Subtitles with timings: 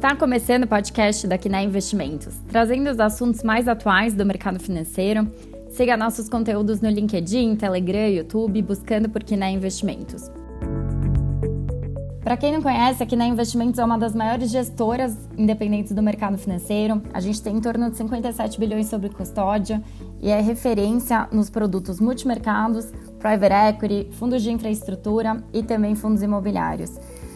[0.00, 5.30] Está começando o podcast da Quiné Investimentos, trazendo os assuntos mais atuais do mercado financeiro.
[5.68, 10.30] Siga nossos conteúdos no LinkedIn, Telegram, YouTube, buscando por Quiné Investimentos.
[12.24, 16.38] Para quem não conhece, a Quiné Investimentos é uma das maiores gestoras independentes do mercado
[16.38, 17.02] financeiro.
[17.12, 19.82] A gente tem em torno de 57 bilhões sobre custódia
[20.22, 26.90] e é referência nos produtos multimercados, private equity, fundos de infraestrutura e também fundos imobiliários.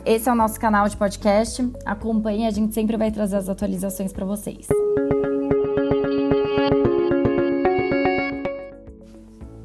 [0.06, 1.66] Esse é o nosso canal de podcast.
[1.82, 4.68] Acompanhe, a gente sempre vai trazer as atualizações para vocês.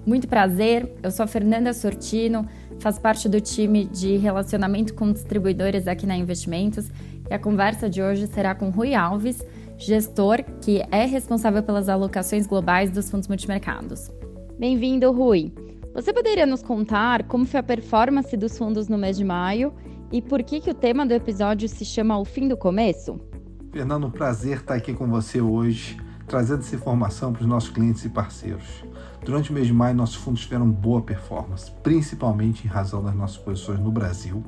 [0.06, 2.48] Muito prazer, eu sou a Fernanda Sortino,
[2.80, 6.90] faço parte do time de relacionamento com distribuidores aqui na Investimentos
[7.30, 9.44] e a conversa de hoje será com Rui Alves,
[9.78, 14.10] gestor que é responsável pelas alocações globais dos fundos multimercados.
[14.58, 15.52] Bem-vindo, Rui!
[15.94, 19.74] Você poderia nos contar como foi a performance dos fundos no mês de maio
[20.12, 23.20] e por que, que o tema do episódio se chama O Fim do Começo?
[23.72, 28.04] Fernando, um prazer estar aqui com você hoje, trazendo essa informação para os nossos clientes
[28.04, 28.84] e parceiros.
[29.24, 33.38] Durante o mês de maio, nossos fundos tiveram boa performance, principalmente em razão das nossas
[33.38, 34.44] posições no Brasil,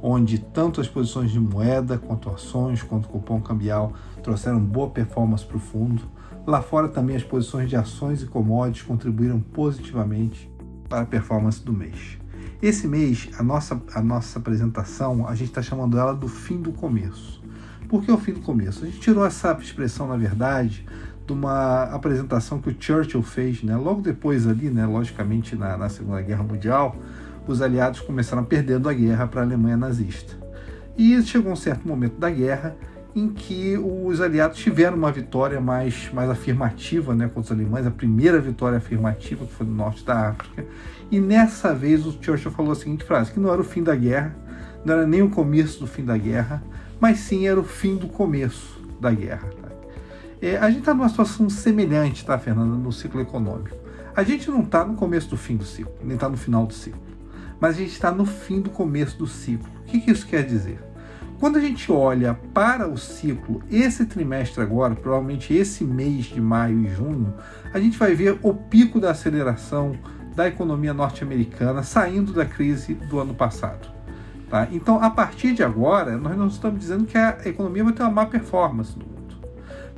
[0.00, 3.92] onde tanto as posições de moeda, quanto ações, quanto cupom cambial
[4.22, 6.02] trouxeram boa performance para o fundo.
[6.46, 10.50] Lá fora também as posições de ações e commodities contribuíram positivamente
[10.88, 12.21] para a performance do mês.
[12.62, 16.70] Esse mês, a nossa, a nossa apresentação, a gente está chamando ela do fim do
[16.70, 17.42] começo.
[17.88, 18.84] Por que o fim do começo?
[18.84, 20.86] A gente tirou essa expressão, na verdade,
[21.26, 23.76] de uma apresentação que o Churchill fez, né?
[23.76, 24.86] logo depois ali, né?
[24.86, 26.94] logicamente na, na Segunda Guerra Mundial,
[27.48, 30.38] os aliados começaram perdendo a guerra para a Alemanha nazista.
[30.96, 32.76] E chegou um certo momento da guerra
[33.14, 37.90] em que os aliados tiveram uma vitória mais, mais afirmativa né, contra os alemães, a
[37.90, 40.64] primeira vitória afirmativa, que foi no norte da África.
[41.10, 43.94] E nessa vez o Churchill falou a seguinte frase: que não era o fim da
[43.94, 44.34] guerra,
[44.84, 46.62] não era nem o começo do fim da guerra,
[46.98, 49.48] mas sim era o fim do começo da guerra.
[49.60, 49.68] Tá?
[50.40, 53.76] É, a gente está numa situação semelhante, tá, Fernanda, no ciclo econômico.
[54.16, 56.74] A gente não está no começo do fim do ciclo, nem está no final do
[56.74, 57.00] ciclo,
[57.60, 59.68] mas a gente está no fim do começo do ciclo.
[59.82, 60.91] O que, que isso quer dizer?
[61.42, 66.84] Quando a gente olha para o ciclo, esse trimestre agora, provavelmente esse mês de maio
[66.84, 67.34] e junho,
[67.74, 69.98] a gente vai ver o pico da aceleração
[70.36, 73.88] da economia norte-americana saindo da crise do ano passado.
[74.48, 74.68] Tá?
[74.70, 78.12] Então, a partir de agora, nós não estamos dizendo que a economia vai ter uma
[78.12, 79.34] má performance no mundo,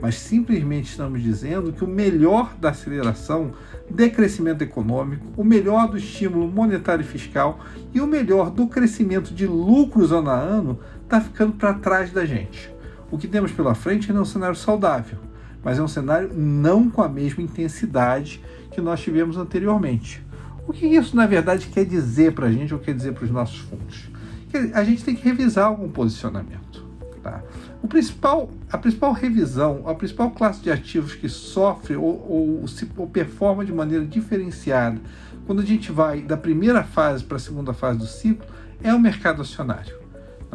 [0.01, 3.53] mas simplesmente estamos dizendo que o melhor da aceleração
[3.91, 7.61] de crescimento econômico, o melhor do estímulo monetário e fiscal
[7.93, 12.27] e o melhor do crescimento de lucros ano a ano está ficando para trás da
[12.27, 12.73] gente.
[13.11, 15.19] O que temos pela frente é um cenário saudável,
[15.63, 20.25] mas é um cenário não com a mesma intensidade que nós tivemos anteriormente.
[20.67, 23.31] O que isso, na verdade, quer dizer para a gente ou quer dizer para os
[23.31, 24.09] nossos fundos?
[24.51, 26.85] Que a gente tem que revisar algum posicionamento.
[27.23, 27.43] Tá?
[27.83, 32.65] O principal, a principal revisão, a principal classe de ativos que sofre ou, ou,
[32.97, 35.01] ou performa de maneira diferenciada
[35.47, 38.47] quando a gente vai da primeira fase para a segunda fase do ciclo
[38.83, 40.04] é o mercado acionário.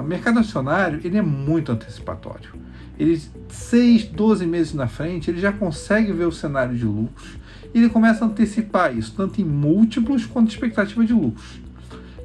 [0.02, 2.52] O mercado acionário ele é muito antecipatório.
[2.98, 7.38] Ele, 6, 12 meses na frente, ele já consegue ver o cenário de lucros
[7.74, 11.60] e ele começa a antecipar isso, tanto em múltiplos quanto expectativa de lucros.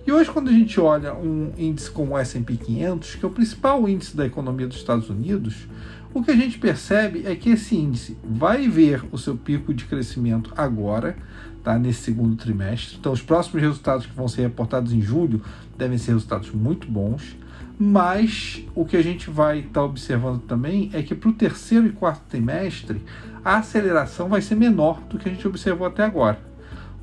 [0.07, 3.31] E hoje, quando a gente olha um índice como o S&P 500, que é o
[3.31, 5.67] principal índice da economia dos Estados Unidos,
[6.13, 9.85] o que a gente percebe é que esse índice vai ver o seu pico de
[9.87, 11.17] crescimento agora,
[11.63, 12.99] tá, nesse segundo trimestre.
[13.01, 15.41] Então, os próximos resultados que vão ser reportados em julho
[15.77, 17.37] devem ser resultados muito bons.
[17.79, 21.87] Mas o que a gente vai estar tá observando também é que para o terceiro
[21.87, 23.03] e quarto trimestre
[23.45, 26.39] a aceleração vai ser menor do que a gente observou até agora.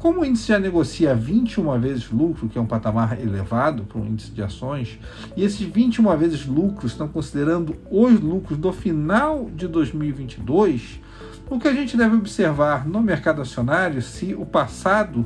[0.02, 4.08] Como o índice já negocia 21 vezes lucro, que é um patamar elevado para um
[4.08, 4.98] índice de ações,
[5.38, 11.00] e esses 21 vezes lucros estão considerando os lucros do final de 2022,
[11.48, 15.24] o que a gente deve observar no mercado acionário, se o passado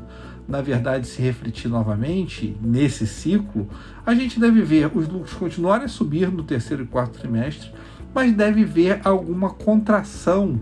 [0.48, 3.68] na verdade, se refletir novamente nesse ciclo,
[4.06, 7.72] a gente deve ver os lucros continuarem a subir no terceiro e quarto trimestre,
[8.14, 10.62] mas deve ver alguma contração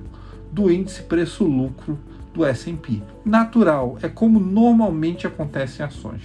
[0.51, 1.99] do índice preço-lucro
[2.33, 3.01] do S&P.
[3.25, 6.21] Natural, é como normalmente acontece em ações.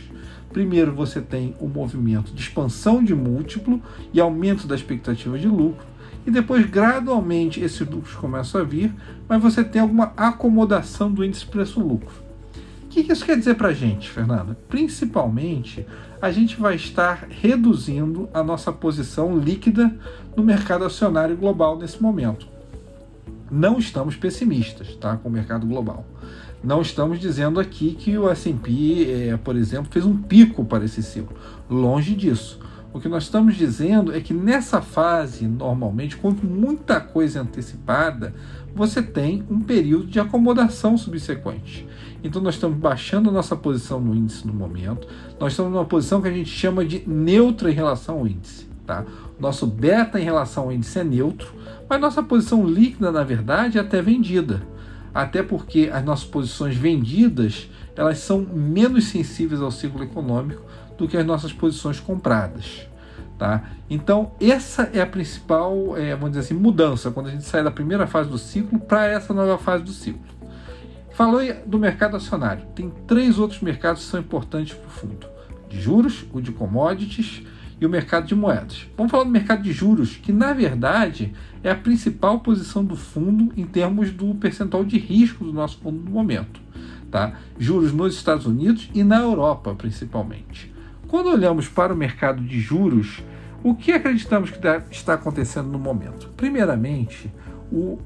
[0.52, 3.82] Primeiro você tem o movimento de expansão de múltiplo
[4.12, 5.87] e aumento da expectativa de lucro,
[6.26, 8.94] e depois gradualmente esses lucros começam a vir,
[9.28, 12.27] mas você tem alguma acomodação do índice preço-lucro.
[12.98, 14.58] O que isso quer dizer para a gente, Fernanda?
[14.68, 15.86] Principalmente,
[16.20, 19.94] a gente vai estar reduzindo a nossa posição líquida
[20.36, 22.48] no mercado acionário global nesse momento.
[23.48, 26.04] Não estamos pessimistas tá, com o mercado global.
[26.62, 31.00] Não estamos dizendo aqui que o S&P, é, por exemplo, fez um pico para esse
[31.00, 31.36] ciclo.
[31.70, 32.58] Longe disso.
[32.92, 38.34] O que nós estamos dizendo é que nessa fase, normalmente, quando muita coisa é antecipada,
[38.74, 41.86] você tem um período de acomodação subsequente.
[42.23, 45.06] Então nós estamos baixando a nossa posição no índice no momento.
[45.38, 48.69] Nós estamos numa posição que a gente chama de neutra em relação ao índice.
[48.87, 49.05] Tá?
[49.38, 51.53] Nosso beta em relação ao índice é neutro,
[51.88, 54.62] mas nossa posição líquida, na verdade, é até vendida.
[55.15, 60.62] Até porque as nossas posições vendidas elas são menos sensíveis ao ciclo econômico
[60.97, 62.87] do que as nossas posições compradas.
[63.37, 63.70] Tá?
[63.91, 67.70] Então, essa é a principal é, vamos dizer assim, mudança quando a gente sai da
[67.70, 70.38] primeira fase do ciclo para essa nova fase do ciclo.
[71.19, 72.65] Falei do mercado acionário.
[72.76, 75.26] Tem três outros mercados que são importantes para o fundo:
[75.69, 77.43] de juros, o de commodities
[77.81, 78.87] e o mercado de moedas.
[78.97, 83.53] Vamos falar do mercado de juros, que na verdade é a principal posição do fundo
[83.56, 86.61] em termos do percentual de risco do nosso fundo no momento.
[87.11, 87.32] Tá?
[87.59, 90.73] Juros nos Estados Unidos e na Europa, principalmente.
[91.09, 93.25] Quando olhamos para o mercado de juros,
[93.65, 94.61] o que acreditamos que
[94.93, 96.29] está acontecendo no momento?
[96.37, 97.29] Primeiramente,
[97.73, 97.99] o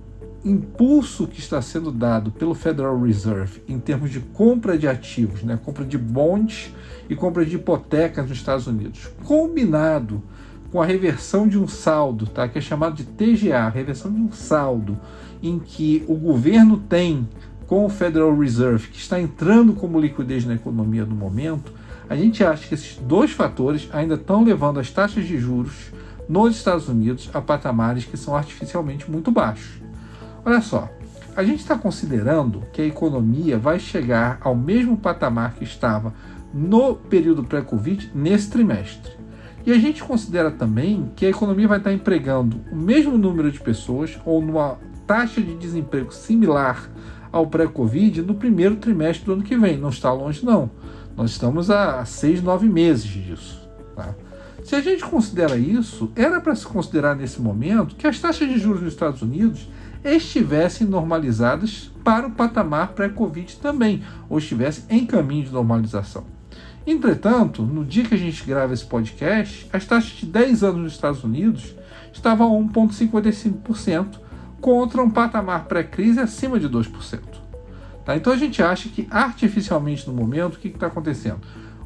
[0.44, 5.58] impulso que está sendo dado pelo Federal Reserve em termos de compra de ativos, né,
[5.62, 6.74] compra de bonds
[7.08, 10.22] e compra de hipotecas nos Estados Unidos, combinado
[10.70, 14.32] com a reversão de um saldo, tá, que é chamado de TGA, reversão de um
[14.32, 14.98] saldo,
[15.42, 17.28] em que o governo tem
[17.66, 21.72] com o Federal Reserve, que está entrando como liquidez na economia no momento,
[22.08, 25.92] a gente acha que esses dois fatores ainda estão levando as taxas de juros
[26.28, 29.81] nos Estados Unidos a patamares que são artificialmente muito baixos.
[30.44, 30.90] Olha só,
[31.36, 36.12] a gente está considerando que a economia vai chegar ao mesmo patamar que estava
[36.52, 39.12] no período pré-Covid nesse trimestre.
[39.64, 43.60] E a gente considera também que a economia vai estar empregando o mesmo número de
[43.60, 46.90] pessoas ou numa taxa de desemprego similar
[47.30, 49.78] ao pré-Covid no primeiro trimestre do ano que vem.
[49.78, 50.70] Não está longe, não.
[51.16, 53.68] Nós estamos a seis, nove meses disso.
[53.94, 54.14] Tá?
[54.64, 58.58] Se a gente considera isso, era para se considerar nesse momento que as taxas de
[58.58, 59.68] juros nos Estados Unidos
[60.04, 66.24] estivessem normalizadas para o patamar pré-Covid também, ou estivessem em caminho de normalização.
[66.86, 70.92] Entretanto, no dia que a gente grava esse podcast, as taxas de 10 anos nos
[70.92, 71.74] Estados Unidos
[72.12, 74.20] estavam a 1,55%,
[74.60, 77.20] contra um patamar pré-crise acima de 2%.
[78.04, 78.16] Tá?
[78.16, 81.40] Então a gente acha que artificialmente no momento, o que está acontecendo?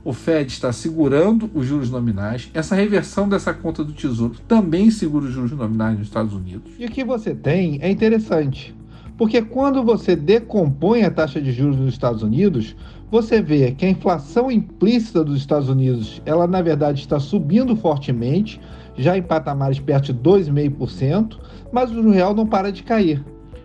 [0.06, 5.24] O Fed está segurando os juros nominais, essa reversão dessa conta do Tesouro também segura
[5.24, 6.74] os juros nominais nos Estados Unidos.
[6.78, 8.72] E o que você tem é interessante,
[9.18, 12.76] porque quando você decompõe a taxa de juros nos Estados Unidos,
[13.10, 18.60] você vê que a inflação implícita dos Estados Unidos, ela na verdade está subindo fortemente,
[18.96, 21.36] já em patamares perto de 2,5%,
[21.72, 23.24] mas o juro real não para de cair.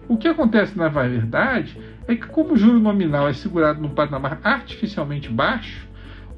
[0.10, 1.78] O que acontece na verdade
[2.08, 5.91] é que, como o juro nominal é segurado num patamar artificialmente baixo,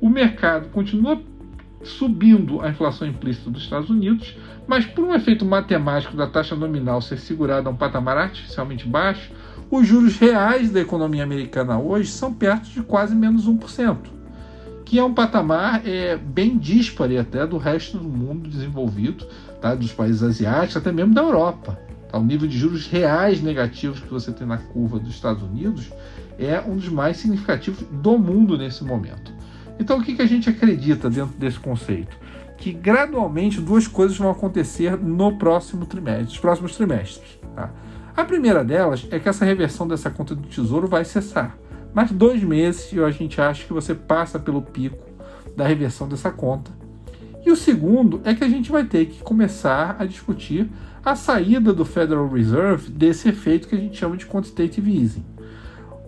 [0.03, 1.17] o mercado continua
[1.81, 4.35] subindo a inflação implícita dos Estados Unidos,
[4.67, 9.31] mas por um efeito matemático da taxa nominal ser segurada a um patamar artificialmente baixo,
[9.71, 13.97] os juros reais da economia americana hoje são perto de quase menos 1%,
[14.83, 19.25] que é um patamar é, bem díspare até do resto do mundo desenvolvido,
[19.61, 19.73] tá?
[19.73, 21.79] dos países asiáticos, até mesmo da Europa.
[22.09, 22.17] Tá?
[22.17, 25.94] O nível de juros reais negativos que você tem na curva dos Estados Unidos
[26.38, 29.31] é um dos mais significativos do mundo nesse momento.
[29.80, 32.18] Então, o que, que a gente acredita dentro desse conceito?
[32.58, 37.39] Que gradualmente duas coisas vão acontecer no próximo trimestre, nos próximos trimestres.
[37.56, 37.72] Tá?
[38.15, 41.58] A primeira delas é que essa reversão dessa conta do tesouro vai cessar.
[41.94, 45.03] Mas dois meses a gente acha que você passa pelo pico
[45.56, 46.72] da reversão dessa conta.
[47.46, 50.70] E o segundo é que a gente vai ter que começar a discutir
[51.03, 55.25] a saída do Federal Reserve desse efeito que a gente chama de quantitative easing.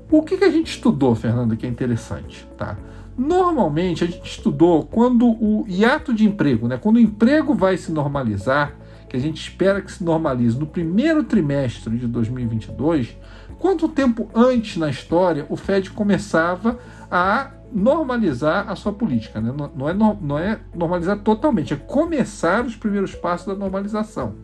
[0.10, 2.77] O que, que a gente estudou, Fernanda, que é interessante, tá?
[3.17, 7.91] Normalmente a gente estudou quando o hiato de emprego, né, quando o emprego vai se
[7.91, 8.75] normalizar,
[9.07, 13.15] que a gente espera que se normalize no primeiro trimestre de 2022,
[13.57, 16.77] quanto tempo antes na história o Fed começava
[17.10, 19.39] a normalizar a sua política.
[19.39, 19.53] Né?
[19.75, 24.36] Não, é, não é normalizar totalmente, é começar os primeiros passos da normalização.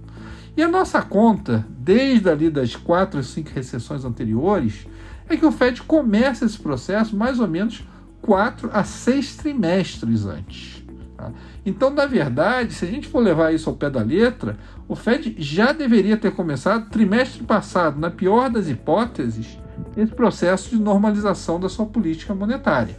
[0.56, 4.86] E a nossa conta, desde ali das quatro ou cinco recessões anteriores,
[5.30, 7.84] é que o Fed começa esse processo mais ou menos
[8.22, 10.84] quatro a seis trimestres antes.
[11.18, 11.32] Tá?
[11.66, 15.36] Então, na verdade, se a gente for levar isso ao pé da letra, o Fed
[15.38, 19.58] já deveria ter começado trimestre passado, na pior das hipóteses,
[19.96, 22.96] esse processo de normalização da sua política monetária.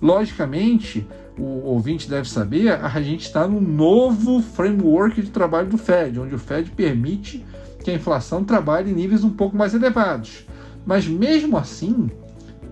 [0.00, 1.06] Logicamente,
[1.38, 6.34] o ouvinte deve saber, a gente está no novo framework de trabalho do Fed, onde
[6.34, 7.44] o Fed permite
[7.82, 10.46] que a inflação trabalhe em níveis um pouco mais elevados.
[10.86, 12.10] Mas mesmo assim,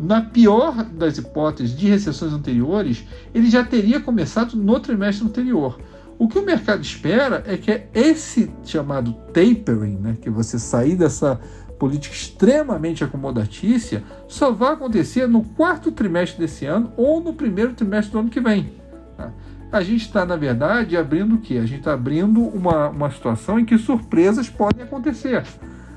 [0.02, 5.78] na pior das hipóteses de recessões anteriores, ele já teria começado no trimestre anterior.
[6.18, 11.40] O que o mercado espera é que esse chamado tapering, né, que você sair dessa
[11.78, 18.12] política extremamente acomodatícia, só vai acontecer no quarto trimestre desse ano ou no primeiro trimestre
[18.12, 18.72] do ano que vem.
[19.16, 19.32] Tá?
[19.70, 21.58] A gente está, na verdade, abrindo o quê?
[21.58, 25.44] A gente está abrindo uma, uma situação em que surpresas podem acontecer.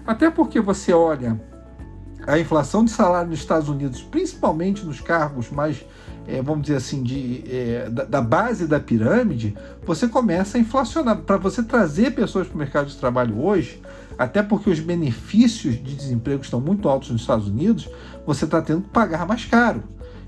[0.06, 1.40] Até porque você olha
[2.28, 5.86] a inflação de salário nos Estados Unidos, principalmente nos cargos mais
[6.28, 9.56] é, vamos dizer assim, de, é, da, da, base da pirâmide,
[9.86, 11.18] você começa a inflacionar.
[11.18, 13.82] Para você trazer pessoas para o mercado de trabalho hoje,
[14.18, 17.88] até porque os benefícios de desemprego estão muito altos nos Estados Unidos,
[18.26, 19.84] você está tendo que pagar mais caro.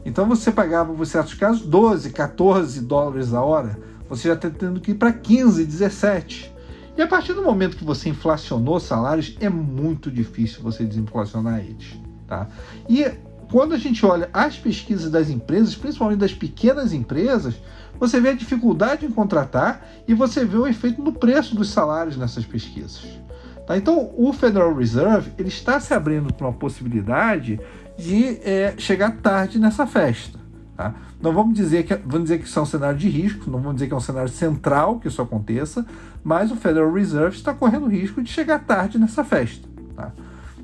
[0.06, 3.78] Então você pagava, em certos casos, 12, 14 dólares a hora,
[4.08, 6.54] você já está tendo que ir para 15, 17.
[6.98, 11.96] E a partir do momento que você inflacionou salários, é muito difícil você desinflacionar eles.
[12.28, 12.48] Tá?
[12.90, 13.06] E
[13.52, 17.56] quando a gente olha as pesquisas das empresas, principalmente das pequenas empresas,
[18.00, 22.18] você vê a dificuldade em contratar e você vê o efeito no preço dos salários
[22.18, 23.06] nessas pesquisas.
[23.68, 23.78] Tá?
[23.78, 27.60] Então, o Federal Reserve ele está se abrindo para uma possibilidade
[27.98, 30.40] de é, chegar tarde nessa festa.
[30.78, 30.94] Tá?
[31.20, 33.78] Não vamos dizer que vamos dizer que isso é um cenário de risco, não vamos
[33.78, 35.84] dizer que é um cenário central que isso aconteça,
[36.24, 39.68] mas o Federal Reserve está correndo risco de chegar tarde nessa festa.
[39.96, 40.12] Tá?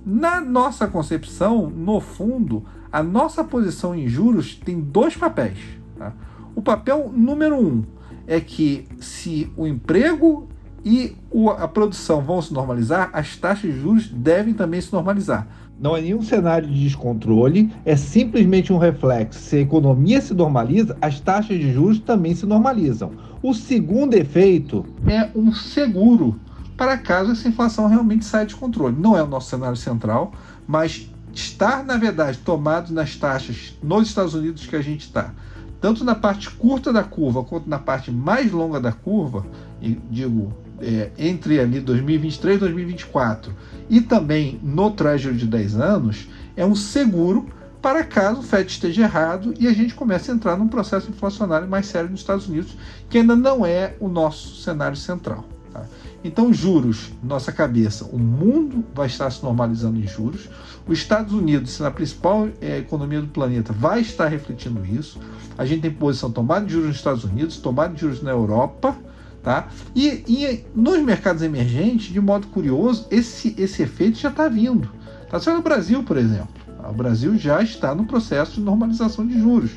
[0.06, 5.58] Na nossa concepção, no fundo, a nossa posição em juros tem dois papéis.
[5.98, 6.14] Tá?
[6.56, 7.84] O papel número um
[8.28, 10.48] é que se o emprego
[10.86, 11.18] e
[11.58, 15.48] a produção vão se normalizar, as taxas de juros devem também se normalizar.
[15.80, 19.40] Não é nenhum cenário de descontrole, é simplesmente um reflexo.
[19.40, 23.12] Se a economia se normaliza, as taxas de juros também se normalizam.
[23.42, 26.40] O segundo efeito é um seguro
[26.78, 28.96] para caso essa inflação realmente saia de controle.
[28.98, 30.32] Não é o nosso cenário central,
[30.68, 35.34] mas estar, na verdade, tomado nas taxas nos Estados Unidos que a gente está,
[35.82, 39.46] tanto na parte curta da curva quanto na parte mais longa da curva,
[39.82, 40.54] e digo,
[40.84, 43.54] é, entre ali 2023 e 2024,
[43.90, 47.48] e também no Treasury de 10 anos, é um seguro
[47.82, 51.68] para caso o FED esteja errado e a gente comece a entrar num processo inflacionário
[51.68, 52.78] mais sério nos Estados Unidos,
[53.10, 55.44] que ainda não é o nosso cenário central.
[55.74, 55.84] Tá?
[56.24, 60.48] Então, juros, nossa cabeça, o mundo vai estar se normalizando em juros.
[60.88, 65.20] Os Estados Unidos, na principal é, economia do planeta, vai estar refletindo isso.
[65.58, 68.96] A gente tem posição tomada de juros nos Estados Unidos, tomada de juros na Europa,
[69.44, 69.68] tá?
[69.94, 74.90] E, e nos mercados emergentes, de modo curioso, esse, esse efeito já está vindo.
[75.30, 76.64] Tá sendo no Brasil, por exemplo.
[76.90, 79.72] O Brasil já está no processo de normalização de juros.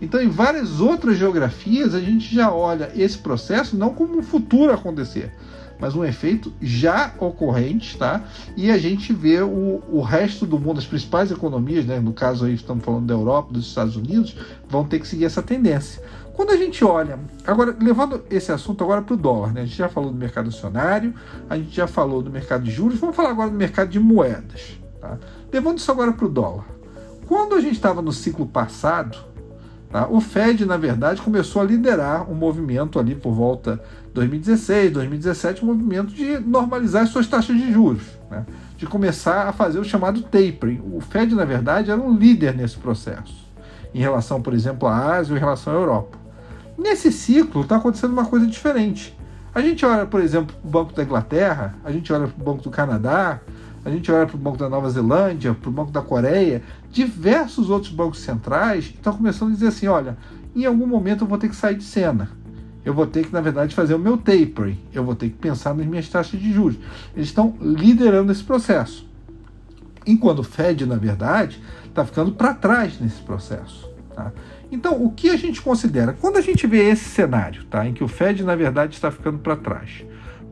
[0.00, 4.72] Então, em várias outras geografias, a gente já olha esse processo não como um futuro
[4.72, 5.32] acontecer,
[5.80, 8.24] mas um efeito já ocorrente, tá?
[8.56, 12.00] E a gente vê o, o resto do mundo, as principais economias, né?
[12.00, 14.36] no caso aí estamos falando da Europa, dos Estados Unidos,
[14.68, 16.02] vão ter que seguir essa tendência.
[16.34, 19.62] Quando a gente olha, agora levando esse assunto agora para o dólar, né?
[19.62, 21.12] A gente já falou do mercado acionário,
[21.50, 24.78] a gente já falou do mercado de juros, vamos falar agora do mercado de moedas,
[25.00, 25.18] tá?
[25.52, 26.66] Levando isso agora para o dólar.
[27.26, 29.18] Quando a gente estava no ciclo passado,
[29.90, 30.06] Tá?
[30.06, 33.76] O Fed, na verdade, começou a liderar um movimento ali por volta
[34.08, 38.44] de 2016, 2017, um movimento de normalizar as suas taxas de juros, né?
[38.76, 40.82] de começar a fazer o chamado tapering.
[40.92, 43.34] O Fed, na verdade, era um líder nesse processo,
[43.94, 46.18] em relação, por exemplo, à Ásia ou em relação à Europa.
[46.76, 49.16] Nesse ciclo está acontecendo uma coisa diferente.
[49.54, 52.62] A gente olha, por exemplo, o Banco da Inglaterra, a gente olha para o Banco
[52.62, 53.40] do Canadá,
[53.84, 57.70] a gente olha para o Banco da Nova Zelândia, para o Banco da Coreia, diversos
[57.70, 60.16] outros bancos centrais estão começando a dizer assim: olha,
[60.54, 62.30] em algum momento eu vou ter que sair de cena.
[62.84, 64.78] Eu vou ter que, na verdade, fazer o meu tapering.
[64.94, 66.78] Eu vou ter que pensar nas minhas taxas de juros.
[67.14, 69.06] Eles estão liderando esse processo.
[70.06, 73.90] Enquanto o Fed, na verdade, está ficando para trás nesse processo.
[74.14, 74.32] Tá?
[74.72, 76.14] Então, o que a gente considera?
[76.18, 79.38] Quando a gente vê esse cenário, tá, em que o Fed, na verdade, está ficando
[79.38, 80.04] para trás,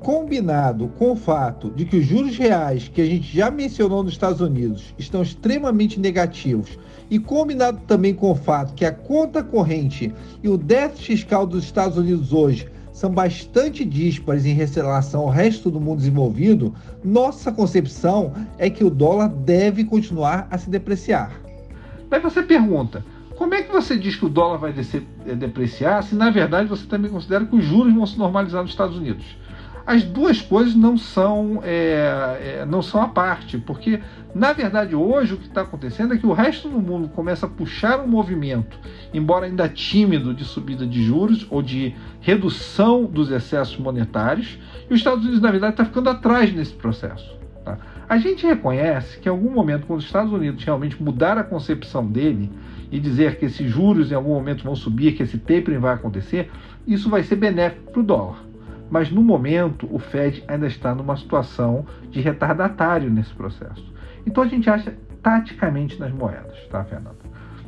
[0.06, 4.12] combinado com o fato de que os juros reais que a gente já mencionou nos
[4.12, 6.78] Estados Unidos estão extremamente negativos
[7.10, 11.64] e combinado também com o fato que a conta corrente e o déficit fiscal dos
[11.64, 16.72] Estados Unidos hoje são bastante díspares em relação ao resto do mundo desenvolvido,
[17.02, 21.32] nossa concepção é que o dólar deve continuar a se depreciar.
[22.08, 23.04] Mas você pergunta,
[23.36, 26.68] como é que você diz que o dólar vai descer, é, depreciar se na verdade
[26.68, 29.26] você também considera que os juros vão se normalizar nos Estados Unidos?
[29.87, 34.00] As duas coisas não são, é, é, não são a parte, porque
[34.35, 37.49] na verdade hoje o que está acontecendo é que o resto do mundo começa a
[37.49, 38.76] puxar um movimento,
[39.14, 44.59] embora ainda tímido, de subida de juros ou de redução dos excessos monetários,
[44.90, 47.37] e os Estados Unidos na verdade está ficando atrás nesse processo.
[47.64, 47.78] Tá?
[48.09, 52.05] A gente reconhece que em algum momento, quando os Estados Unidos realmente mudar a concepção
[52.05, 52.50] dele
[52.90, 56.50] e dizer que esses juros em algum momento vão subir, que esse tapering vai acontecer,
[56.87, 58.47] isso vai ser benéfico para o dólar.
[58.90, 63.93] Mas no momento, o Fed ainda está numa situação de retardatário nesse processo.
[64.26, 67.16] Então a gente acha taticamente nas moedas, tá, Fernanda?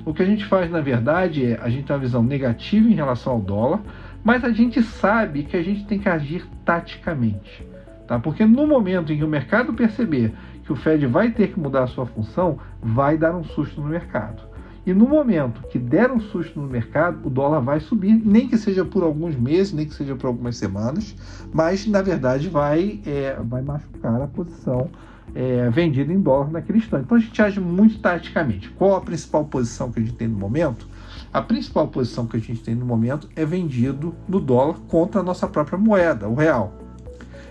[0.05, 2.95] O que a gente faz, na verdade, é a gente tem uma visão negativa em
[2.95, 3.81] relação ao dólar,
[4.25, 7.67] mas a gente sabe que a gente tem que agir taticamente.
[8.07, 8.19] Tá?
[8.19, 10.33] Porque no momento em que o mercado perceber
[10.65, 13.89] que o Fed vai ter que mudar a sua função, vai dar um susto no
[13.89, 14.48] mercado.
[14.89, 18.57] E no momento que der um susto no mercado, o dólar vai subir, nem que
[18.57, 21.15] seja por alguns meses, nem que seja por algumas semanas,
[21.53, 24.89] mas na verdade vai, é, vai machucar a posição
[25.35, 27.05] é, vendida em dólar naquele instante.
[27.05, 28.71] Então a gente age muito taticamente.
[28.71, 30.89] Qual a principal posição que a gente tem no momento?
[31.35, 35.23] A principal posição que a gente tem no momento é vendido no dólar contra a
[35.23, 36.73] nossa própria moeda, o real.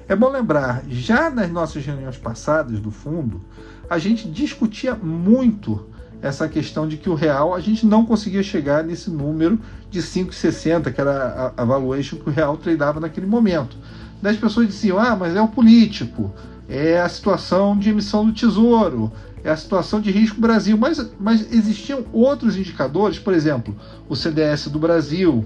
[0.08, 3.42] É bom lembrar, já nas nossas reuniões passadas do fundo,
[3.88, 5.86] a gente discutia muito
[6.22, 9.60] essa questão de que o real a gente não conseguia chegar nesse número
[9.90, 13.78] de 5,60, que era a, a valuation que o real tradeava naquele momento.
[14.22, 16.34] Das pessoas diziam: ah, mas é o político,
[16.68, 19.12] é a situação de emissão do tesouro,
[19.44, 20.78] é a situação de risco Brasil.
[20.78, 23.76] Mas, mas existiam outros indicadores, por exemplo,
[24.10, 25.46] o CDS do Brasil.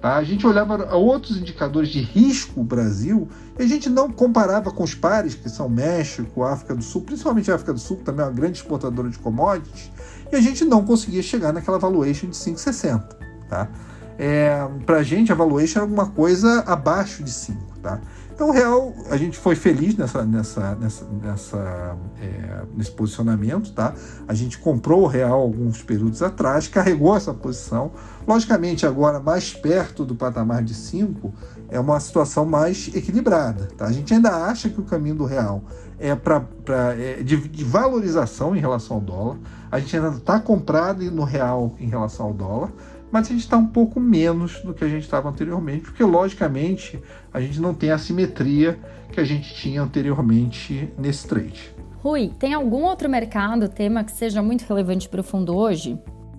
[0.00, 0.16] Tá?
[0.16, 3.28] A gente olhava outros indicadores de risco Brasil
[3.58, 7.50] e a gente não comparava com os pares, que são México, África do Sul, principalmente
[7.50, 9.90] a África do Sul, que também é uma grande exportadora de commodities,
[10.30, 13.16] e a gente não conseguia chegar naquela valuation de 5,60.
[13.48, 13.68] Tá?
[14.16, 17.78] É, Para a gente, a valuation era alguma coisa abaixo de 5.
[17.82, 18.00] Tá?
[18.38, 23.92] Então, o real, a gente foi feliz nessa, nessa, nessa, nessa é, nesse posicionamento, tá?
[24.28, 27.90] A gente comprou o real alguns períodos atrás, carregou essa posição.
[28.28, 31.32] Logicamente, agora mais perto do patamar de 5,
[31.70, 33.86] é uma situação mais equilibrada, tá?
[33.86, 35.62] A gente ainda acha que o caminho do real
[35.98, 39.38] é, pra, pra é de, de valorização em relação ao dólar.
[39.72, 42.70] A gente ainda está comprado no real em relação ao dólar
[43.10, 47.02] mas a gente está um pouco menos do que a gente estava anteriormente, porque logicamente
[47.32, 48.78] a gente não tem a simetria
[49.10, 51.74] que a gente tinha anteriormente nesse trade.
[52.02, 55.98] Rui, tem algum outro mercado, tema que seja muito relevante para o fundo hoje?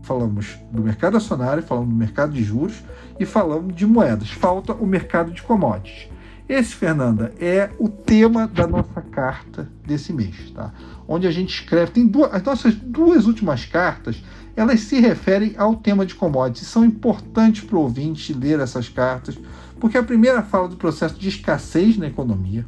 [0.10, 2.82] Falamos do mercado acionário, falamos do mercado de juros
[3.20, 4.32] e falamos de moedas.
[4.32, 6.08] Falta o mercado de commodities.
[6.50, 10.74] Esse, Fernanda, é o tema da nossa carta desse mês, tá?
[11.08, 14.24] Onde a gente escreve, tem duas, as nossas duas últimas cartas
[14.56, 16.68] elas se referem ao tema de commodities.
[16.68, 19.38] São importantes para o ouvinte ler essas cartas,
[19.80, 22.66] porque a primeira fala do processo de escassez na economia,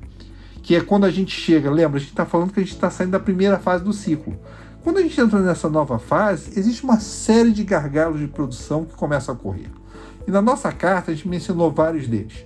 [0.62, 2.91] que é quando a gente chega, lembra, a gente está falando que a gente está
[2.91, 4.38] saindo da primeira fase do ciclo.
[4.84, 8.96] Quando a gente entra nessa nova fase, existe uma série de gargalos de produção que
[8.96, 9.70] começa a ocorrer.
[10.28, 12.46] E na nossa carta a gente mencionou vários deles.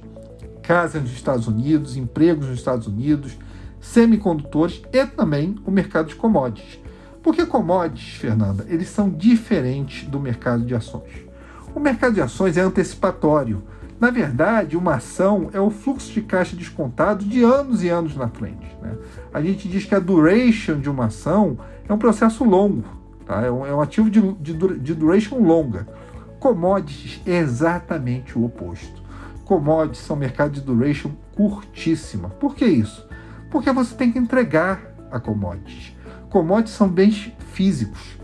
[0.62, 3.38] Casas nos Estados Unidos, empregos nos Estados Unidos,
[3.80, 6.80] semicondutores e também o mercado de commodities.
[7.24, 11.26] Porque commodities, Fernanda, eles são diferentes do mercado de ações.
[11.74, 13.64] O mercado de ações é antecipatório.
[14.00, 18.28] Na verdade, uma ação é o fluxo de caixa descontado de anos e anos na
[18.28, 18.68] frente.
[18.82, 18.94] Né?
[19.34, 22.84] A gente diz que a duration de uma ação é um processo longo,
[23.26, 23.42] tá?
[23.42, 25.88] é, um, é um ativo de, de, de duration longa.
[26.40, 29.04] Commodities é exatamente o oposto.
[29.46, 32.30] Commodities são mercados de duration curtíssima.
[32.30, 33.08] Por que isso?
[33.50, 35.96] Porque você tem que entregar a commodities
[36.36, 38.18] commodities são bens físicos.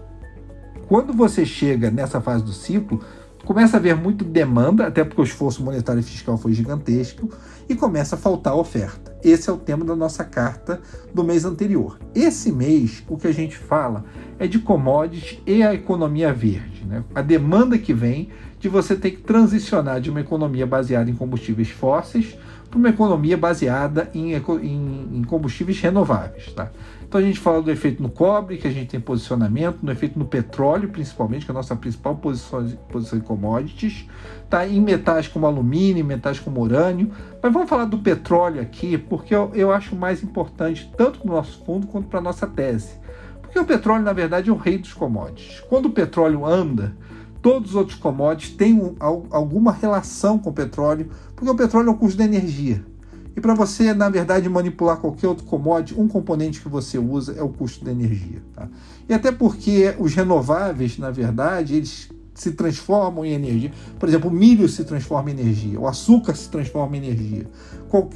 [0.90, 3.00] Quando você chega nessa fase do ciclo,
[3.46, 7.30] começa a haver muito demanda, até porque o esforço monetário e fiscal foi gigantesco,
[7.70, 9.11] e começa a faltar oferta.
[9.24, 10.82] Esse é o tema da nossa carta
[11.14, 12.00] do mês anterior.
[12.16, 14.04] Esse mês, o que a gente fala
[14.40, 16.86] é de commodities e a economia verde.
[16.86, 17.04] Né?
[17.14, 18.30] A demanda que vem
[18.60, 22.38] de você ter que transicionar de uma economia baseada em combustíveis fósseis
[22.70, 26.52] para uma economia baseada em, em, em combustíveis renováveis.
[26.54, 26.72] Tá?
[27.12, 30.18] Então a gente fala do efeito no cobre, que a gente tem posicionamento, no efeito
[30.18, 34.08] no petróleo, principalmente, que é a nossa principal posição, posição em commodities,
[34.50, 34.66] tá?
[34.66, 37.12] em metais como alumínio, em metais como urânio.
[37.44, 41.36] Mas vamos falar do petróleo aqui, porque eu, eu acho mais importante tanto para o
[41.36, 42.94] nosso fundo quanto para a nossa tese.
[43.42, 45.60] Porque o petróleo, na verdade, é o rei dos commodities.
[45.68, 46.96] Quando o petróleo anda,
[47.42, 51.92] todos os outros commodities têm um, alguma relação com o petróleo, porque o petróleo é
[51.92, 52.86] o custo da energia.
[53.36, 57.42] E para você, na verdade, manipular qualquer outro commodity, um componente que você usa é
[57.42, 58.42] o custo da energia.
[58.54, 58.68] Tá?
[59.08, 62.10] E até porque os renováveis, na verdade, eles
[62.42, 63.72] se transformam em energia.
[64.00, 67.48] Por exemplo, o milho se transforma em energia, o açúcar se transforma em energia.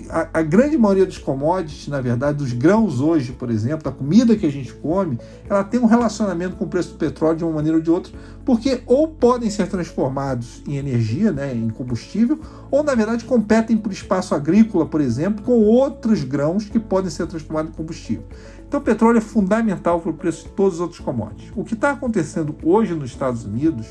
[0.09, 4.35] A, a, grande maioria dos commodities, na verdade, dos grãos hoje, por exemplo, da comida
[4.35, 7.53] que a gente come, ela tem um relacionamento com o preço do petróleo de uma
[7.53, 8.11] maneira ou de outra,
[8.43, 12.39] porque ou podem ser transformados em energia, né, em combustível,
[12.71, 17.27] ou na verdade competem por espaço agrícola, por exemplo, com outros grãos que podem ser
[17.27, 18.23] transformados em combustível.
[18.67, 21.51] Então, o petróleo é fundamental para o preço de todos os outros commodities.
[21.55, 23.87] O que está acontecendo hoje nos Estados Unidos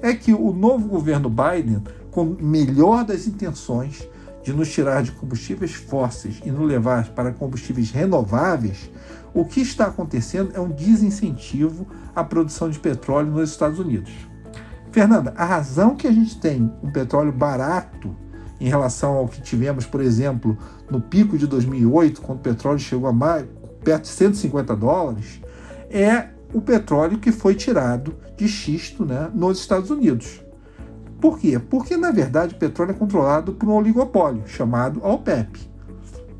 [0.00, 4.08] é que o novo governo Biden, com melhor das intenções
[4.42, 8.90] de nos tirar de combustíveis fósseis e nos levar para combustíveis renováveis,
[9.34, 14.12] o que está acontecendo é um desincentivo à produção de petróleo nos Estados Unidos.
[14.92, 18.14] Fernanda, a razão que a gente tem um petróleo barato
[18.58, 20.56] em relação ao que tivemos, por exemplo,
[20.90, 23.46] no pico de 2008, quando o petróleo chegou a mais,
[23.86, 25.40] perto de 150 dólares,
[25.88, 30.42] é o petróleo que foi tirado de xisto né, nos Estados Unidos.
[31.20, 31.56] Por quê?
[31.56, 35.70] Porque, na verdade, o petróleo é controlado por um oligopólio chamado OPEP.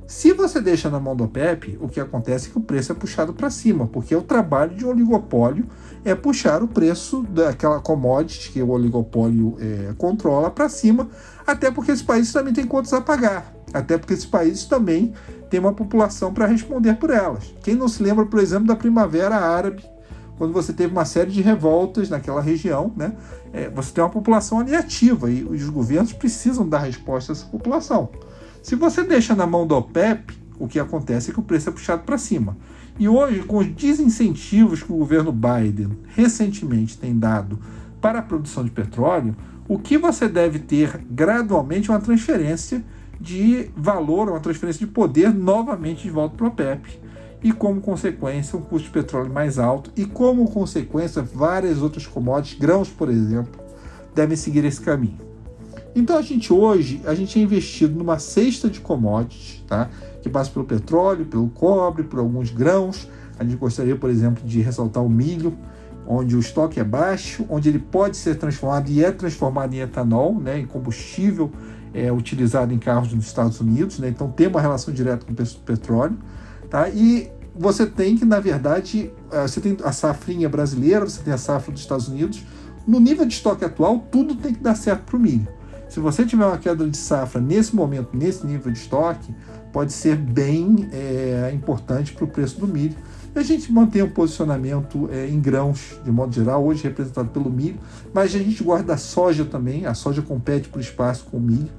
[0.09, 2.95] Se você deixa na mão do OPEP, o que acontece é que o preço é
[2.95, 5.67] puxado para cima, porque o trabalho de um oligopólio
[6.05, 11.09] é puxar o preço daquela commodity que o oligopólio é, controla para cima,
[11.47, 15.13] até porque esses países também têm contas a pagar, até porque esses países também
[15.51, 17.55] têm uma população para responder por elas.
[17.63, 19.85] Quem não se lembra, por exemplo, da Primavera Árabe,
[20.37, 23.15] quando você teve uma série de revoltas naquela região, né?
[23.53, 27.47] É, você tem uma população ali ativa e os governos precisam dar resposta a essa
[27.47, 28.11] população.
[28.63, 31.73] Se você deixa na mão do OPEP, o que acontece é que o preço é
[31.73, 32.57] puxado para cima.
[32.99, 37.59] E hoje, com os desincentivos que o governo Biden recentemente tem dado
[38.01, 39.37] para a produção de petróleo,
[39.69, 42.83] o que você deve ter gradualmente é uma transferência
[43.21, 47.01] de valor, uma transferência de poder novamente de volta para o OPEP.
[47.43, 52.59] E como consequência, um custo de petróleo mais alto, e como consequência, várias outras commodities,
[52.59, 53.61] grãos, por exemplo,
[54.15, 55.19] devem seguir esse caminho.
[55.95, 59.89] Então a gente hoje, a gente é investido numa cesta de commodities, tá?
[60.21, 63.09] que passa pelo petróleo, pelo cobre, por alguns grãos.
[63.39, 65.57] A gente gostaria, por exemplo, de ressaltar o milho,
[66.07, 70.39] onde o estoque é baixo, onde ele pode ser transformado e é transformado em etanol,
[70.39, 71.51] né, em combustível
[71.97, 73.99] é, utilizado em carros nos Estados Unidos.
[73.99, 74.09] Né?
[74.09, 76.19] Então tem uma relação direta com o petróleo.
[76.69, 76.89] Tá?
[76.91, 81.39] E você tem que, na verdade, eh, você tem a safrinha brasileira, você tem a
[81.39, 82.45] safra dos Estados Unidos.
[82.87, 85.49] No nível de estoque atual, tudo tem que dar certo para o milho.
[85.89, 89.35] Se você tiver uma queda de safra nesse momento, nesse nível de estoque,
[89.73, 92.97] pode ser bem é, importante para o preço do milho.
[93.35, 97.79] A gente mantém um posicionamento é, em grãos, de modo geral, hoje representado pelo milho,
[98.13, 101.71] mas a gente guarda a soja também, a soja compete por espaço com o milho.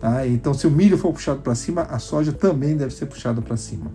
[0.00, 0.26] Tá?
[0.26, 3.56] Então, se o milho for puxado para cima, a soja também deve ser puxada para
[3.56, 3.90] cima.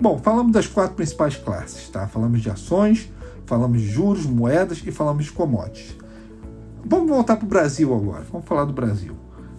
[0.00, 2.08] Bom, falamos das quatro principais classes, tá?
[2.08, 3.10] Falamos de ações,
[3.44, 5.94] falamos de juros, moedas e falamos de commodities.
[6.84, 8.24] Vamos voltar para o Brasil agora.
[8.32, 9.14] Vamos falar do Brasil.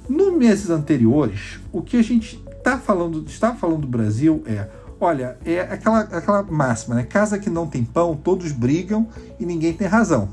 [0.10, 4.68] No meses anteriores, o que a gente tá falando, está falando do Brasil é,
[5.00, 7.04] olha, é aquela, aquela máxima, né?
[7.04, 9.08] Casa que não tem pão, todos brigam
[9.40, 10.30] e ninguém tem razão.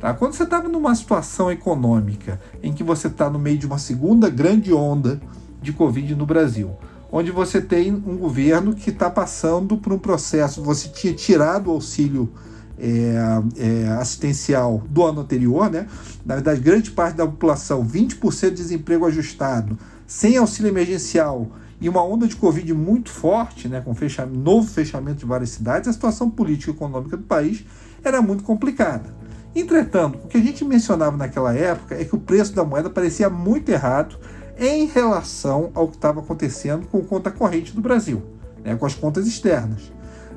[0.00, 0.14] Tá?
[0.14, 4.30] Quando você estava numa situação econômica em que você está no meio de uma segunda
[4.30, 5.20] grande onda
[5.60, 6.70] de Covid no Brasil,
[7.12, 11.72] onde você tem um governo que está passando por um processo, você tinha tirado o
[11.72, 12.32] auxílio
[12.78, 13.14] é,
[13.58, 15.86] é, assistencial do ano anterior, né?
[16.24, 21.46] Na verdade, grande parte da população, 20% de desemprego ajustado, sem auxílio emergencial
[21.78, 25.88] e uma onda de Covid muito forte, né, com fechamento, novo fechamento de várias cidades,
[25.88, 27.64] a situação política e econômica do país
[28.02, 29.19] era muito complicada.
[29.54, 33.28] Entretanto, o que a gente mencionava naquela época é que o preço da moeda parecia
[33.28, 34.16] muito errado
[34.58, 38.22] em relação ao que estava acontecendo com conta corrente do Brasil,
[38.62, 39.90] né, com as contas externas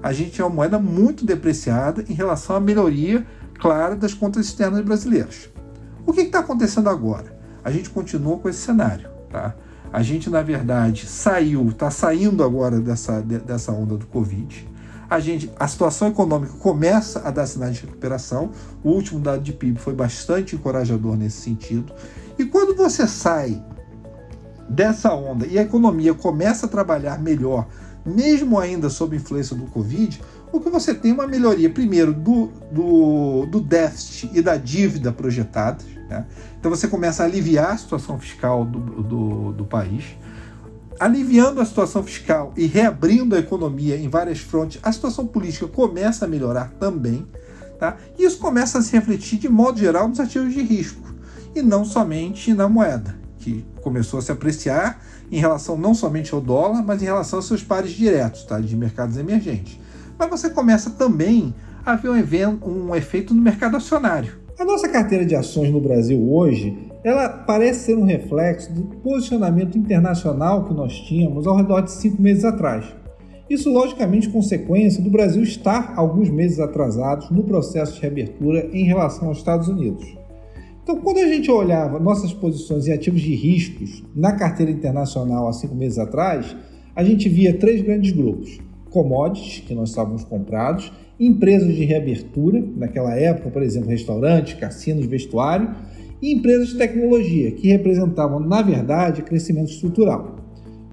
[0.03, 3.25] a gente tinha uma moeda muito depreciada em relação à melhoria
[3.57, 5.49] clara das contas externas brasileiras.
[6.05, 7.33] O que está acontecendo agora?
[7.63, 9.09] A gente continua com esse cenário.
[9.29, 9.55] Tá?
[9.93, 14.69] A gente, na verdade, saiu, está saindo agora dessa, dessa onda do Covid.
[15.13, 18.49] A, gente, a situação econômica começa a dar sinais de recuperação.
[18.83, 21.93] O último dado de PIB foi bastante encorajador nesse sentido.
[22.39, 23.63] E quando você sai
[24.67, 27.67] dessa onda e a economia começa a trabalhar melhor
[28.03, 30.19] mesmo ainda sob influência do Covid,
[30.51, 35.11] o que você tem é uma melhoria, primeiro, do, do, do déficit e da dívida
[35.11, 35.85] projetadas.
[36.09, 36.25] Né?
[36.59, 40.17] Então você começa a aliviar a situação fiscal do, do, do país.
[40.99, 46.25] Aliviando a situação fiscal e reabrindo a economia em várias frontes, a situação política começa
[46.25, 47.27] a melhorar também.
[47.79, 47.97] Tá?
[48.17, 51.01] E isso começa a se refletir, de modo geral, nos ativos de risco,
[51.55, 56.39] e não somente na moeda, que começou a se apreciar em relação não somente ao
[56.39, 58.59] dólar, mas em relação aos seus pares diretos, tá?
[58.59, 59.79] de mercados emergentes.
[60.17, 61.53] Mas você começa também
[61.85, 64.42] a ver um, evento, um efeito no mercado acionário.
[64.63, 69.77] A nossa carteira de ações no Brasil hoje, ela parece ser um reflexo do posicionamento
[69.77, 72.85] internacional que nós tínhamos ao redor de cinco meses atrás.
[73.49, 79.27] Isso, logicamente, consequência do Brasil estar alguns meses atrasados no processo de reabertura em relação
[79.27, 80.15] aos Estados Unidos.
[80.81, 85.51] Então, quando a gente olhava nossas posições em ativos de riscos na carteira internacional há
[85.51, 86.55] cinco meses atrás,
[86.95, 93.15] a gente via três grandes grupos: commodities, que nós estávamos comprados, empresas de reabertura, naquela
[93.15, 95.75] época, por exemplo, restaurantes, cassinos, vestuário,
[96.21, 100.37] e empresas de tecnologia, que representavam, na verdade, crescimento estrutural.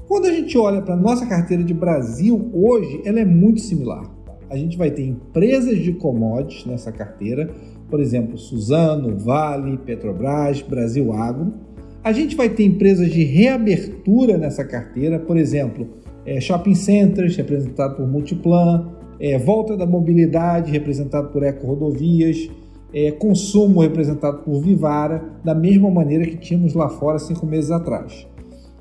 [0.09, 4.11] Quando a gente olha para a nossa carteira de Brasil hoje, ela é muito similar.
[4.51, 7.49] A gente vai ter empresas de commodities nessa carteira,
[7.89, 11.55] por exemplo, Suzano, Vale, Petrobras, Brasil Agro.
[12.03, 15.87] A gente vai ter empresas de reabertura nessa carteira, por exemplo,
[16.27, 22.51] é, shopping centers, representado por Multiplan, é, volta da mobilidade, representado por Eco Rodovias,
[22.93, 28.27] é, consumo, representado por Vivara, da mesma maneira que tínhamos lá fora cinco meses atrás.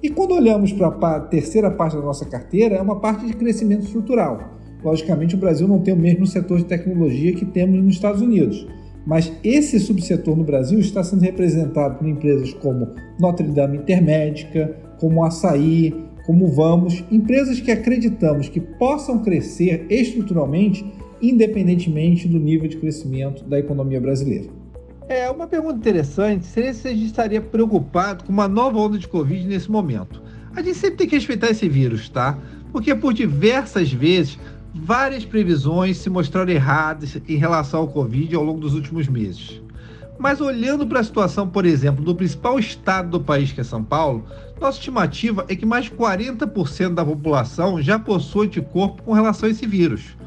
[0.01, 3.83] E quando olhamos para a terceira parte da nossa carteira, é uma parte de crescimento
[3.83, 4.39] estrutural.
[4.81, 8.65] Logicamente, o Brasil não tem o mesmo setor de tecnologia que temos nos Estados Unidos,
[9.05, 12.87] mas esse subsetor no Brasil está sendo representado por empresas como
[13.19, 15.93] Notre Dame Intermédica, como Açaí,
[16.29, 20.85] como Vamos, empresas que acreditamos que possam crescer estruturalmente,
[21.19, 24.47] independentemente do nível de crescimento da economia brasileira.
[25.07, 29.07] É, uma pergunta interessante seria se a gente estaria preocupado com uma nova onda de
[29.07, 30.21] Covid nesse momento.
[30.55, 32.37] A gente sempre tem que respeitar esse vírus, tá?
[32.71, 34.37] Porque por diversas vezes,
[34.71, 39.63] várias previsões se mostraram erradas em relação ao Covid ao longo dos últimos meses.
[40.19, 43.83] Mas olhando para a situação, por exemplo, do principal estado do país, que é São
[43.83, 44.25] Paulo,
[44.59, 49.51] nossa estimativa é que mais de 40% da população já possui anticorpo com relação a
[49.51, 50.17] esse vírus.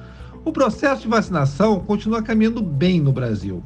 [0.45, 3.63] O processo de vacinação continua caminhando bem no Brasil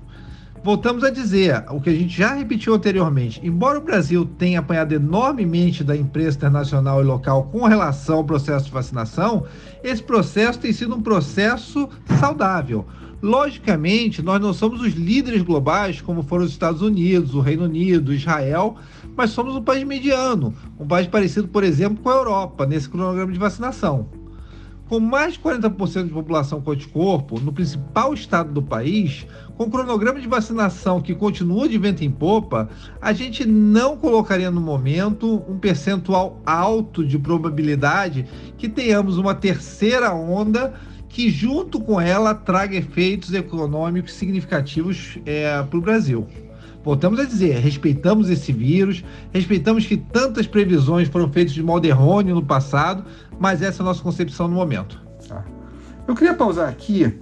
[0.66, 3.40] voltamos a dizer o que a gente já repetiu anteriormente.
[3.40, 8.64] Embora o Brasil tenha apanhado enormemente da imprensa internacional e local com relação ao processo
[8.64, 9.44] de vacinação,
[9.84, 12.84] esse processo tem sido um processo saudável.
[13.22, 18.12] Logicamente, nós não somos os líderes globais como foram os Estados Unidos, o Reino Unido,
[18.12, 18.76] Israel,
[19.16, 23.32] mas somos um país mediano, um país parecido, por exemplo, com a Europa, nesse cronograma
[23.32, 24.06] de vacinação.
[24.86, 29.26] Com mais de 40% de população com anticorpo, no principal estado do país,
[29.56, 32.68] com cronograma de vacinação que continua de vento em popa,
[33.00, 38.26] a gente não colocaria no momento um percentual alto de probabilidade
[38.56, 40.74] que tenhamos uma terceira onda
[41.16, 46.26] que, junto com ela, traga efeitos econômicos significativos é, para o Brasil.
[46.84, 49.02] Voltamos a dizer, respeitamos esse vírus,
[49.32, 53.02] respeitamos que tantas previsões foram feitas de modo errôneo no passado,
[53.40, 55.00] mas essa é a nossa concepção no momento.
[55.26, 55.42] Tá.
[56.06, 57.18] Eu queria pausar aqui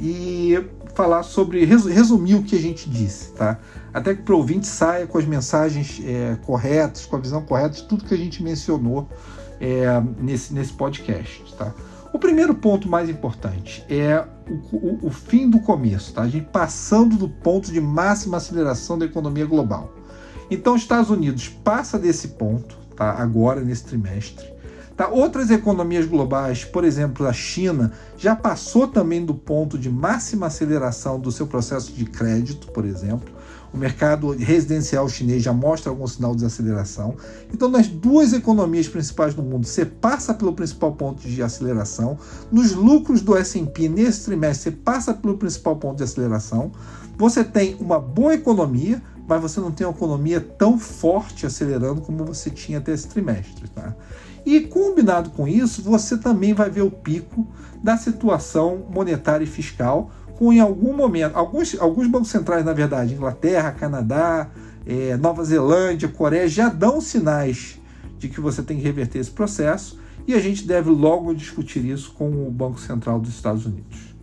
[0.00, 3.58] e falar sobre, resumir o que a gente disse, tá?
[3.92, 7.74] Até que para o ouvinte saia com as mensagens é, corretas, com a visão correta
[7.74, 9.08] de tudo que a gente mencionou
[9.60, 9.86] é,
[10.20, 11.74] nesse, nesse podcast, tá?
[12.12, 16.22] O primeiro ponto mais importante é o, o, o, fim do começo, tá?
[16.22, 19.94] A gente passando do ponto de máxima aceleração da economia global.
[20.50, 23.12] Então, os Estados Unidos passa desse ponto, tá?
[23.12, 24.52] Agora nesse trimestre.
[24.94, 25.08] Tá?
[25.08, 31.18] Outras economias globais, por exemplo, a China, já passou também do ponto de máxima aceleração
[31.18, 33.32] do seu processo de crédito, por exemplo.
[33.72, 37.16] O mercado residencial chinês já mostra algum sinal de desaceleração.
[37.52, 42.18] Então, nas duas economias principais do mundo, você passa pelo principal ponto de aceleração.
[42.50, 46.70] Nos lucros do S&P nesse trimestre, você passa pelo principal ponto de aceleração.
[47.16, 52.24] Você tem uma boa economia, mas você não tem uma economia tão forte acelerando como
[52.26, 53.68] você tinha até esse trimestre.
[53.68, 53.96] Tá?
[54.44, 57.46] E combinado com isso, você também vai ver o pico
[57.82, 60.10] da situação monetária e fiscal,
[60.50, 64.50] em algum momento, alguns, alguns bancos centrais, na verdade, Inglaterra, Canadá,
[64.86, 67.78] é, Nova Zelândia, Coreia, já dão sinais
[68.18, 72.12] de que você tem que reverter esse processo e a gente deve logo discutir isso
[72.12, 74.14] com o Banco Central dos Estados Unidos.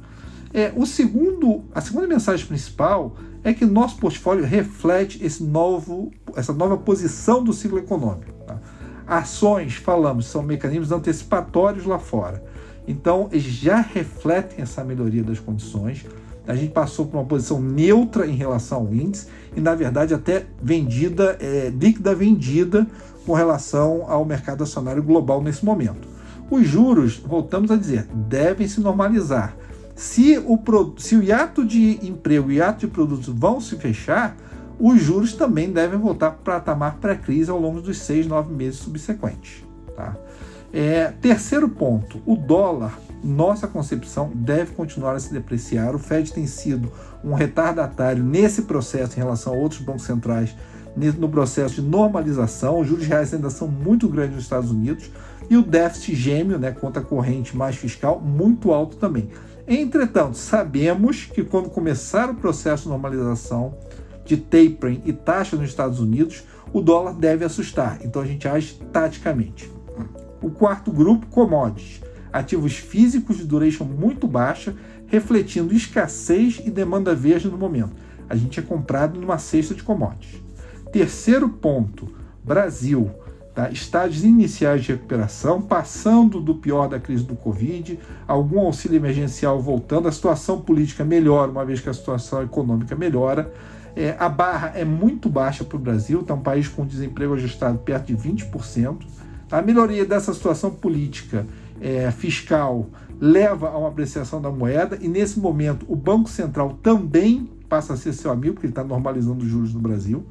[0.51, 6.53] É, o segundo, a segunda mensagem principal é que nosso portfólio reflete esse novo, essa
[6.53, 8.31] nova posição do ciclo econômico.
[8.47, 8.59] Tá?
[9.05, 12.43] Ações, falamos, são mecanismos antecipatórios lá fora.
[12.89, 16.07] Então, já refletem essa melhoria das condições.
[16.47, 20.47] A gente passou por uma posição neutra em relação ao índice e, na verdade, até
[20.59, 22.87] vendida, é, líquida vendida
[23.27, 26.07] com relação ao mercado acionário global nesse momento.
[26.49, 29.55] Os juros, voltamos a dizer, devem se normalizar.
[29.95, 30.59] Se o,
[30.97, 34.35] se o hiato de emprego e hiato de produtos vão se fechar,
[34.79, 39.63] os juros também devem voltar para patamar pré-crise ao longo dos seis, nove meses subsequentes.
[39.95, 40.15] Tá?
[40.71, 45.95] É, terceiro ponto, o dólar, nossa concepção, deve continuar a se depreciar.
[45.95, 46.91] O Fed tem sido
[47.23, 50.55] um retardatário nesse processo em relação a outros bancos centrais
[51.17, 52.79] no processo de normalização.
[52.79, 55.09] Os juros reais ainda são muito grandes nos Estados Unidos
[55.49, 59.29] e o déficit gêmeo, né, conta corrente mais fiscal, muito alto também.
[59.67, 63.75] Entretanto, sabemos que quando começar o processo de normalização,
[64.25, 67.99] de tapering e taxa nos Estados Unidos, o dólar deve assustar.
[68.03, 69.71] Então a gente age taticamente.
[70.41, 72.01] O quarto grupo, commodities.
[72.31, 74.75] Ativos físicos de duration muito baixa,
[75.07, 77.93] refletindo escassez e demanda verde no momento.
[78.29, 80.41] A gente é comprado numa cesta de commodities.
[80.91, 82.07] Terceiro ponto,
[82.43, 83.11] Brasil.
[83.53, 83.69] Tá?
[83.71, 90.07] Estágios iniciais de recuperação, passando do pior da crise do Covid, algum auxílio emergencial voltando,
[90.07, 93.51] a situação política melhora, uma vez que a situação econômica melhora.
[93.95, 97.79] É, a barra é muito baixa para o Brasil, está um país com desemprego ajustado
[97.79, 98.97] perto de 20%.
[99.51, 101.45] A melhoria dessa situação política,
[101.81, 102.87] é, fiscal,
[103.19, 107.97] leva a uma apreciação da moeda e, nesse momento, o Banco Central também passa a
[107.97, 110.23] ser seu amigo, porque ele está normalizando os juros no Brasil.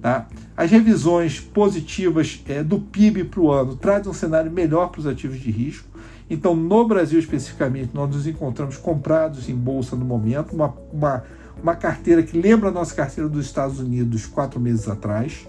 [0.00, 0.28] Tá?
[0.56, 5.06] As revisões positivas é, do PIB para o ano trazem um cenário melhor para os
[5.06, 5.88] ativos de risco.
[6.30, 11.24] Então, no Brasil especificamente, nós nos encontramos comprados em bolsa no momento, uma, uma,
[11.62, 15.48] uma carteira que lembra a nossa carteira dos Estados Unidos quatro meses atrás.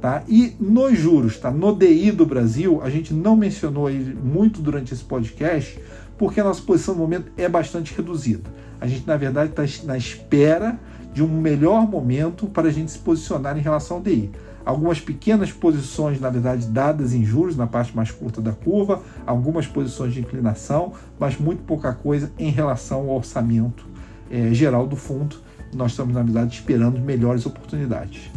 [0.00, 0.22] Tá?
[0.26, 1.50] E nos juros, tá?
[1.50, 5.78] no DI do Brasil, a gente não mencionou ele muito durante esse podcast,
[6.16, 8.48] porque a nossa posição no momento é bastante reduzida.
[8.80, 10.80] A gente, na verdade, está na espera
[11.12, 14.30] de um melhor momento para a gente se posicionar em relação ao DI.
[14.64, 19.66] Algumas pequenas posições, na verdade, dadas em juros, na parte mais curta da curva, algumas
[19.66, 23.86] posições de inclinação, mas muito pouca coisa em relação ao orçamento
[24.30, 25.36] é, geral do fundo.
[25.74, 28.30] Nós estamos, na verdade, esperando melhores oportunidades.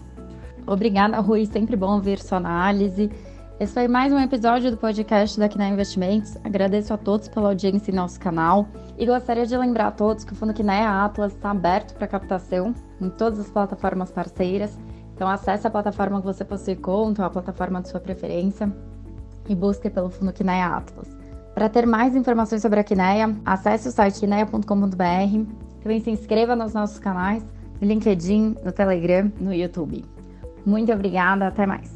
[0.65, 1.45] Obrigada, Rui.
[1.45, 3.12] Sempre bom ver sua análise.
[3.60, 6.38] Esse foi mais um episódio do podcast da Quinai Investimentos.
[6.43, 10.34] Agradeço a todos pela audiência em nosso canal e gostaria de lembrar a todos que
[10.34, 14.78] o Fundo Quinai Atlas está aberto para captação em todas as plataformas parceiras.
[15.13, 18.71] Então acesse a plataforma que você possui conta a plataforma de sua preferência
[19.47, 21.15] e busque pelo Fundo Quinai Atlas.
[21.54, 25.52] Para ter mais informações sobre a Quineia, acesse o site quineia.com.br.
[25.84, 27.45] Também se inscreva nos nossos canais,
[27.80, 30.04] no LinkedIn, no Telegram, no YouTube.
[30.65, 31.91] Muito obrigada, até mais.